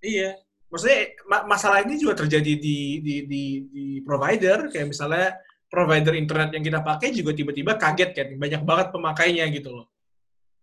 [0.00, 0.30] Iya.
[0.70, 5.34] Maksudnya ma- masalah ini juga terjadi di, di di di provider kayak misalnya
[5.66, 9.86] provider internet yang kita pakai juga tiba-tiba kaget kan banyak banget pemakainya gitu loh.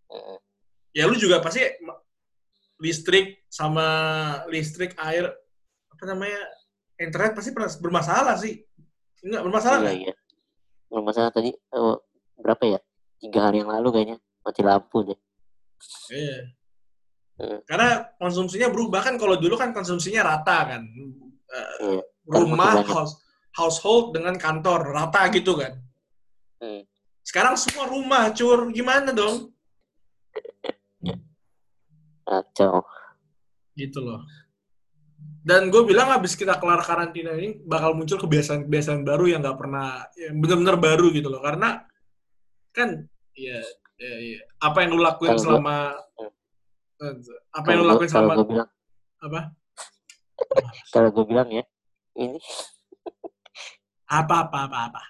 [0.07, 0.39] Mm,
[0.95, 1.59] Ya lu juga pasti
[2.79, 3.83] listrik sama
[4.47, 5.27] listrik air
[5.91, 6.39] apa namanya
[6.97, 8.57] internet pasti pernah bermasalah sih.
[9.25, 9.97] Enggak bermasalah iya nggak?
[10.03, 10.13] iya
[10.87, 11.99] Belum masalah tadi oh,
[12.37, 12.79] berapa ya
[13.17, 15.19] tiga hari yang lalu kayaknya mati lampu deh
[16.13, 16.39] Iya.
[17.37, 17.59] Hmm.
[17.69, 20.81] Karena konsumsinya berubah kan kalau dulu kan konsumsinya rata kan.
[21.47, 22.03] Eh, Iya.
[22.25, 22.89] rumah, banyak.
[22.89, 23.21] house,
[23.53, 25.77] household dengan kantor rata gitu kan.
[26.57, 26.81] Hmm.
[27.21, 28.73] Sekarang semua rumah, cur.
[28.73, 29.53] Gimana dong?
[32.27, 32.83] kacau
[33.77, 34.19] Gitu loh.
[35.47, 40.03] Dan gue bilang habis kita kelar karantina ini bakal muncul kebiasaan-kebiasaan baru yang nggak pernah,
[40.19, 41.39] yang benar-benar baru gitu loh.
[41.39, 41.87] Karena
[42.75, 43.63] kan, ya,
[43.95, 45.75] ya, ya, apa yang lu lakuin gua- selama,
[46.99, 47.13] eh,
[47.55, 48.69] apa yang lu lakuin gua- selama, gue bilang
[49.17, 49.41] apa?
[50.93, 51.63] kalau gue bilang ya
[52.13, 52.37] ini
[54.05, 55.03] Apa, apa, apa, apa.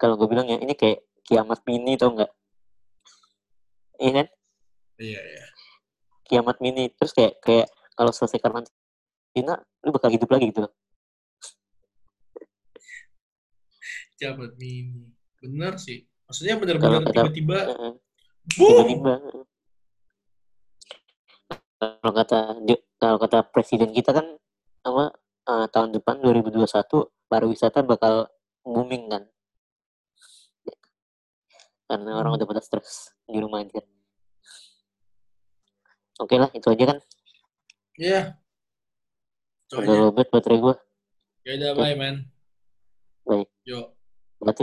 [0.00, 2.32] kalau gue bilang ya ini kayak kiamat mini tau nggak
[4.00, 4.26] iya kan
[4.96, 5.44] Iya, iya.
[6.24, 8.79] kiamat mini terus kayak kayak kalau selesai karantina
[9.86, 10.66] lu bakal hidup lagi gitu.
[10.66, 10.72] Loh
[14.20, 15.08] Jabat mini.
[15.40, 16.04] Bener sih.
[16.28, 17.58] Maksudnya bener-bener tiba-tiba,
[18.52, 19.14] tiba-tiba.
[21.80, 22.38] Kalau kata
[23.00, 24.36] kalau kata presiden kita kan
[24.84, 25.16] apa
[25.48, 26.68] eh, tahun depan 2021
[27.32, 28.28] pariwisata bakal
[28.60, 29.24] booming kan.
[31.88, 33.82] Karena orang udah pada stres di rumah aja.
[36.20, 36.98] Oke lah itu aja kan.
[37.96, 38.22] Iya.
[38.36, 38.39] Itu
[39.78, 40.74] udah lobet baterai gue
[41.40, 42.28] Ya udah, bye, man.
[43.24, 43.48] Bye.
[43.64, 43.96] Yuk.
[44.40, 44.60] berarti